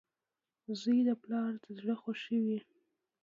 •زوی 0.79 0.99
د 1.07 1.11
پلار 1.23 1.51
د 1.63 1.65
زړۀ 1.77 1.95
خوښي 2.01 2.37
وي. 2.45 2.59